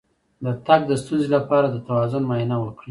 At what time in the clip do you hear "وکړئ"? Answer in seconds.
2.59-2.79